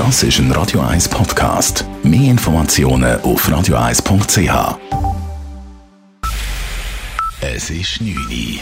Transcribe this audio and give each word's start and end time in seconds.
Das 0.00 0.22
ist 0.22 0.38
ein 0.38 0.50
Radio 0.52 0.80
1 0.80 1.10
Podcast. 1.10 1.84
Mehr 2.02 2.30
Informationen 2.30 3.20
auf 3.20 3.46
radio1.ch. 3.46 4.78
Es 7.42 7.68
ist 7.68 8.00
9 8.00 8.16
Uhr. 8.16 8.60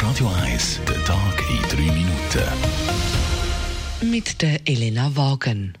Radio 0.00 0.30
1, 0.44 0.80
der 0.88 1.04
Tag 1.04 1.44
in 1.50 1.60
3 1.68 1.92
Minuten. 1.92 2.42
Mit 4.10 4.40
der 4.40 4.66
Elena 4.66 5.14
Wagen. 5.14 5.76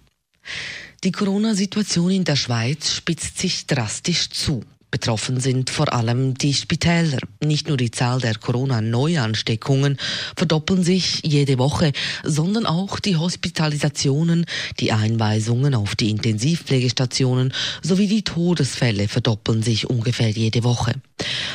Die 1.04 1.12
Corona-Situation 1.12 2.10
in 2.10 2.24
der 2.24 2.36
Schweiz 2.36 2.92
spitzt 2.92 3.38
sich 3.38 3.66
drastisch 3.66 4.28
zu. 4.28 4.62
Betroffen 4.90 5.38
sind 5.38 5.68
vor 5.68 5.92
allem 5.92 6.34
die 6.34 6.54
Spitäler. 6.54 7.18
Nicht 7.44 7.68
nur 7.68 7.76
die 7.76 7.90
Zahl 7.90 8.20
der 8.20 8.36
Corona-Neuansteckungen 8.36 9.98
verdoppeln 10.34 10.82
sich 10.82 11.20
jede 11.24 11.58
Woche, 11.58 11.92
sondern 12.24 12.64
auch 12.64 12.98
die 12.98 13.16
Hospitalisationen, 13.16 14.46
die 14.80 14.92
Einweisungen 14.92 15.74
auf 15.74 15.94
die 15.94 16.10
Intensivpflegestationen 16.10 17.52
sowie 17.82 18.06
die 18.06 18.22
Todesfälle 18.22 19.08
verdoppeln 19.08 19.62
sich 19.62 19.90
ungefähr 19.90 20.30
jede 20.30 20.64
Woche. 20.64 20.94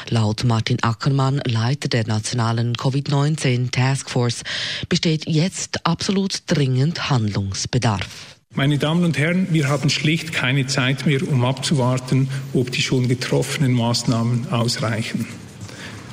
Laut 0.09 0.43
Martin 0.43 0.84
Ackermann, 0.84 1.41
Leiter 1.45 1.90
der 1.90 2.05
nationalen 2.05 2.76
Covid-19 2.76 3.71
Taskforce, 3.71 4.43
besteht 4.90 5.27
jetzt 5.27 5.85
absolut 5.85 6.43
dringend 6.48 7.09
Handlungsbedarf. 7.09 8.34
Meine 8.55 8.77
Damen 8.77 9.03
und 9.03 9.17
Herren, 9.17 9.48
wir 9.49 9.67
haben 9.67 9.89
schlicht 9.89 10.31
keine 10.31 10.67
Zeit 10.67 11.07
mehr, 11.07 11.27
um 11.27 11.43
abzuwarten, 11.43 12.30
ob 12.53 12.71
die 12.71 12.84
schon 12.84 13.07
getroffenen 13.07 13.73
Maßnahmen 13.73 14.49
ausreichen. 14.52 15.26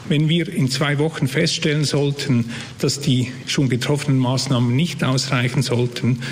Wenn 0.09 0.31
wir 0.31 0.49
in 0.49 0.71
zwei 0.71 0.99
Wochen 0.99 1.29
feststellen 1.29 1.85
sollten, 1.85 2.51
dass 2.79 2.99
die 2.99 3.31
schon 3.47 3.69
getroffenen 3.69 4.19
Maßnahmen 4.19 4.75
nicht 4.75 5.05
ausreichen 5.05 5.61
sollten, 5.63 6.23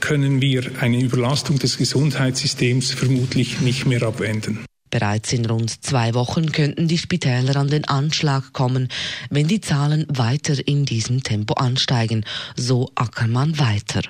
können 0.00 0.40
wir 0.40 0.70
eine 0.80 1.02
Überlastung 1.02 1.58
des 1.58 1.76
Gesundheitssystems 1.76 2.92
vermutlich 2.92 3.60
nicht 3.60 3.84
mehr 3.84 4.02
abwenden. 4.04 4.64
Bereits 4.90 5.34
in 5.34 5.44
rund 5.44 5.84
zwei 5.84 6.14
Wochen 6.14 6.50
könnten 6.50 6.88
die 6.88 6.96
Spitäler 6.96 7.56
an 7.56 7.68
den 7.68 7.84
Anschlag 7.84 8.54
kommen, 8.54 8.88
wenn 9.28 9.48
die 9.48 9.60
Zahlen 9.60 10.06
weiter 10.08 10.66
in 10.66 10.86
diesem 10.86 11.22
Tempo 11.22 11.52
ansteigen, 11.54 12.24
so 12.56 12.90
Ackermann 12.94 13.58
weiter. 13.58 14.00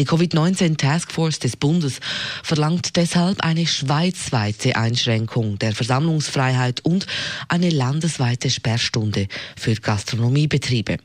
Die 0.00 0.06
Covid-19 0.06 0.78
Taskforce 0.78 1.40
des 1.40 1.58
Bundes 1.58 2.00
verlangt 2.42 2.96
deshalb 2.96 3.42
eine 3.44 3.66
schweizweite 3.66 4.76
Einschränkung 4.76 5.58
der 5.58 5.74
Versammlungsfreiheit 5.74 6.82
und 6.86 7.06
eine 7.48 7.68
landesweite 7.68 8.48
Sperrstunde 8.48 9.28
für 9.58 9.74
Gastronomiebetriebe. 9.74 10.96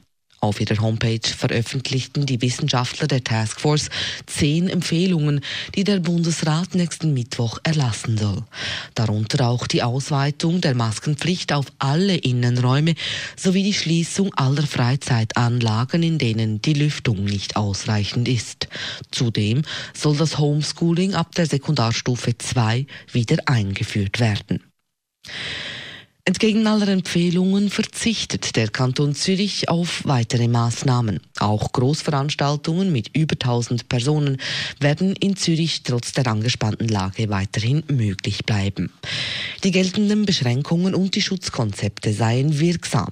Auf 0.45 0.61
ihrer 0.61 0.79
Homepage 0.79 1.27
veröffentlichten 1.27 2.27
die 2.27 2.39
Wissenschaftler 2.39 3.07
der 3.07 3.23
Taskforce 3.23 3.89
zehn 4.27 4.69
Empfehlungen, 4.69 5.41
die 5.73 5.83
der 5.83 5.99
Bundesrat 5.99 6.75
nächsten 6.75 7.15
Mittwoch 7.15 7.57
erlassen 7.63 8.15
soll. 8.19 8.43
Darunter 8.93 9.47
auch 9.47 9.65
die 9.65 9.81
Ausweitung 9.81 10.61
der 10.61 10.75
Maskenpflicht 10.75 11.51
auf 11.51 11.65
alle 11.79 12.15
Innenräume 12.17 12.93
sowie 13.35 13.63
die 13.63 13.73
Schließung 13.73 14.35
aller 14.35 14.67
Freizeitanlagen, 14.67 16.03
in 16.03 16.19
denen 16.19 16.61
die 16.61 16.73
Lüftung 16.73 17.23
nicht 17.23 17.55
ausreichend 17.55 18.27
ist. 18.27 18.67
Zudem 19.09 19.63
soll 19.95 20.15
das 20.15 20.37
Homeschooling 20.37 21.15
ab 21.15 21.33
der 21.33 21.47
Sekundarstufe 21.47 22.37
2 22.37 22.85
wieder 23.11 23.37
eingeführt 23.47 24.19
werden. 24.19 24.61
Entgegen 26.27 26.65
aller 26.65 26.87
Empfehlungen 26.87 27.69
verzichtet 27.69 28.55
der 28.55 28.69
Kanton 28.69 29.13
Zürich 29.13 29.69
auf 29.69 30.01
weitere 30.05 30.47
Maßnahmen. 30.47 31.19
Auch 31.37 31.71
Großveranstaltungen 31.71 32.91
mit 32.91 33.15
über 33.15 33.35
1000 33.35 33.87
Personen 33.89 34.37
werden 34.79 35.15
in 35.17 35.35
Zürich 35.35 35.83
trotz 35.83 36.13
der 36.13 36.25
angespannten 36.25 36.87
Lage 36.87 37.29
weiterhin 37.29 37.83
möglich 37.91 38.43
bleiben. 38.43 38.91
Die 39.63 39.69
geltenden 39.69 40.25
Beschränkungen 40.25 40.95
und 40.95 41.13
die 41.13 41.21
Schutzkonzepte 41.21 42.11
seien 42.11 42.59
wirksam. 42.59 43.11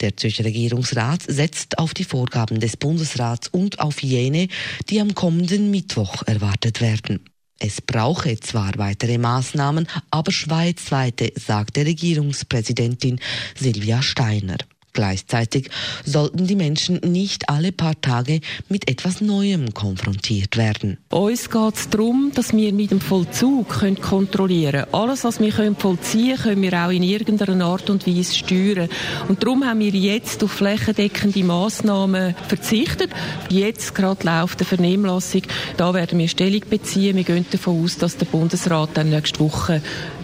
Der 0.00 0.16
Zürcher 0.16 0.44
Regierungsrat 0.44 1.22
setzt 1.28 1.78
auf 1.78 1.94
die 1.94 2.02
Vorgaben 2.02 2.58
des 2.58 2.76
Bundesrats 2.76 3.46
und 3.46 3.78
auf 3.78 4.02
jene, 4.02 4.48
die 4.88 5.00
am 5.00 5.14
kommenden 5.14 5.70
Mittwoch 5.70 6.24
erwartet 6.26 6.80
werden. 6.80 7.20
Es 7.62 7.82
brauche 7.82 8.40
zwar 8.40 8.72
weitere 8.78 9.18
Maßnahmen, 9.18 9.86
aber 10.10 10.32
schweizweite, 10.32 11.30
sagte 11.36 11.84
Regierungspräsidentin 11.84 13.20
Silvia 13.54 14.00
Steiner. 14.00 14.56
Gleichzeitig 14.92 15.70
sollten 16.04 16.46
die 16.46 16.56
Menschen 16.56 17.00
nicht 17.04 17.48
alle 17.48 17.72
paar 17.72 18.00
Tage 18.00 18.40
mit 18.68 18.88
etwas 18.90 19.20
Neuem 19.20 19.72
konfrontiert 19.74 20.56
werden. 20.56 20.98
Uns 21.10 21.50
geht 21.50 21.74
es 21.76 21.88
darum, 21.88 22.32
dass 22.34 22.52
wir 22.52 22.72
mit 22.72 22.90
dem 22.90 23.00
Vollzug 23.00 23.68
kontrollieren 24.00 24.72
können. 24.72 24.94
Alles, 24.94 25.24
was 25.24 25.40
wir 25.40 25.52
vollziehen 25.52 26.36
können, 26.36 26.60
können 26.60 26.62
wir 26.62 26.86
auch 26.86 26.90
in 26.90 27.02
irgendeiner 27.02 27.64
Art 27.64 27.88
und 27.90 28.06
Weise 28.06 28.34
steuern. 28.34 28.88
Und 29.28 29.42
darum 29.42 29.64
haben 29.64 29.80
wir 29.80 29.90
jetzt 29.90 30.42
auf 30.42 30.52
flächendeckende 30.52 31.44
Massnahmen 31.44 32.34
verzichtet. 32.48 33.10
Jetzt 33.48 33.94
gerade 33.94 34.26
läuft 34.26 34.60
eine 34.60 34.66
Vernehmlassung. 34.66 35.42
Da 35.76 35.94
werden 35.94 36.18
wir 36.18 36.28
Stellung 36.28 36.62
beziehen. 36.68 37.16
Wir 37.16 37.24
gehen 37.24 37.46
davon 37.50 37.84
aus, 37.84 37.98
dass 37.98 38.16
der 38.16 38.26
Bundesrat 38.26 38.90
dann 38.94 39.10
nächste 39.10 39.40
Woche 39.40 39.82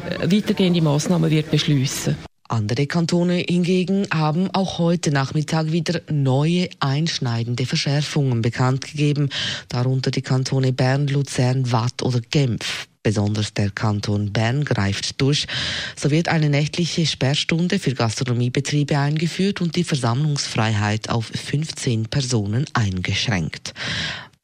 äh, 0.09 0.31
weitergehende 0.31 0.83
Massnahmen 0.83 1.31
wird 1.31 1.51
beschließen. 1.51 2.17
Andere 2.49 2.87
Kantone 2.87 3.45
hingegen 3.49 4.07
haben 4.13 4.51
auch 4.53 4.79
heute 4.79 5.11
Nachmittag 5.11 5.73
wieder 5.73 6.01
neue 6.11 6.69
einschneidende 6.79 7.67
Verschärfungen 7.67 8.41
bekannt 8.41 8.85
gegeben, 8.85 9.31
darunter 9.69 10.11
die 10.11 10.23
Kantone 10.23 10.73
Bern, 10.73 11.09
Luzern, 11.09 11.73
Watt 11.73 12.03
oder 12.03 12.21
Genf. 12.21 12.87
Besonders 13.03 13.55
der 13.55 13.71
Kanton 13.71 14.33
Bern 14.33 14.65
greift 14.65 15.21
durch. 15.21 15.47
So 15.95 16.11
wird 16.11 16.27
eine 16.29 16.51
nächtliche 16.51 17.07
Sperrstunde 17.07 17.79
für 17.79 17.95
Gastronomiebetriebe 17.95 18.99
eingeführt 18.99 19.61
und 19.61 19.77
die 19.77 19.85
Versammlungsfreiheit 19.85 21.09
auf 21.09 21.27
15 21.27 22.07
Personen 22.07 22.65
eingeschränkt. 22.73 23.75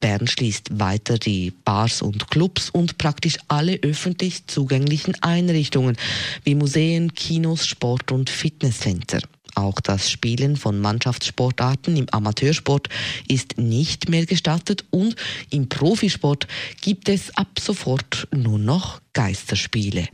Bern 0.03 0.27
schließt 0.27 0.81
weiter 0.81 1.17
die 1.17 1.51
Bars 1.63 2.01
und 2.01 2.29
Clubs 2.29 2.69
und 2.69 2.97
praktisch 2.97 3.37
alle 3.47 3.79
öffentlich 3.83 4.45
zugänglichen 4.47 5.15
Einrichtungen 5.23 5.95
wie 6.43 6.55
Museen, 6.55 7.13
Kinos, 7.13 7.65
Sport- 7.65 8.11
und 8.11 8.29
Fitnesscenter. 8.29 9.19
Auch 9.55 9.79
das 9.79 10.11
Spielen 10.11 10.57
von 10.57 10.81
Mannschaftssportarten 10.81 11.95
im 11.95 12.09
Amateursport 12.11 12.89
ist 13.29 13.57
nicht 13.57 14.09
mehr 14.09 14.25
gestattet 14.25 14.83
und 14.89 15.15
im 15.49 15.69
Profisport 15.69 16.47
gibt 16.81 17.07
es 17.07 17.33
ab 17.37 17.57
sofort 17.57 18.27
nur 18.35 18.59
noch 18.59 18.99
Geisterspiele. 19.13 20.09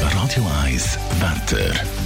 Radio 0.00 0.46
1 0.62 0.96
Wetter. 1.18 1.97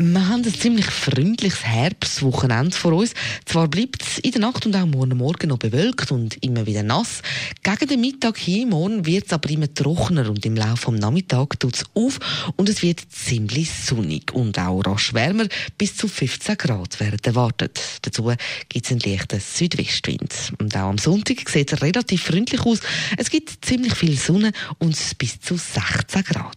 Wir 0.00 0.28
haben 0.28 0.44
ein 0.44 0.54
ziemlich 0.54 0.86
freundliches 0.86 1.64
Herbstwochenende 1.64 2.76
vor 2.76 2.92
uns. 2.92 3.14
Zwar 3.46 3.66
bleibt 3.66 4.00
es 4.00 4.18
in 4.20 4.30
der 4.30 4.42
Nacht 4.42 4.64
und 4.64 4.76
auch 4.76 4.86
morgen 4.86 5.16
Morgen 5.16 5.48
noch 5.48 5.58
bewölkt 5.58 6.12
und 6.12 6.40
immer 6.40 6.66
wieder 6.66 6.84
nass. 6.84 7.20
Gegen 7.64 7.88
den 7.88 8.00
Mittag 8.02 8.38
hin 8.38 8.68
morgen 8.68 9.06
wird 9.06 9.26
es 9.26 9.32
aber 9.32 9.50
immer 9.50 9.74
trockener 9.74 10.30
und 10.30 10.46
im 10.46 10.54
Laufe 10.54 10.92
des 10.92 11.00
Nachmittags 11.00 11.58
tut 11.58 11.74
es 11.78 11.84
auf 11.94 12.20
und 12.54 12.68
es 12.68 12.80
wird 12.84 13.00
ziemlich 13.10 13.72
sonnig 13.72 14.32
und 14.32 14.56
auch 14.60 14.82
rasch 14.82 15.14
wärmer. 15.14 15.48
Bis 15.78 15.96
zu 15.96 16.06
15 16.06 16.56
Grad 16.56 17.00
werden 17.00 17.18
erwartet. 17.24 17.80
Dazu 18.02 18.32
gibt 18.68 18.86
es 18.86 18.92
einen 18.92 19.00
leichten 19.00 19.40
Südwestwind. 19.40 20.52
Und 20.60 20.76
auch 20.76 20.90
am 20.90 20.98
Sonntag 20.98 21.48
sieht 21.48 21.72
es 21.72 21.82
relativ 21.82 22.22
freundlich 22.22 22.60
aus. 22.60 22.78
Es 23.16 23.30
gibt 23.30 23.64
ziemlich 23.64 23.96
viel 23.96 24.16
Sonne 24.16 24.52
und 24.78 24.96
bis 25.18 25.40
zu 25.40 25.56
16 25.56 26.22
Grad. 26.22 26.56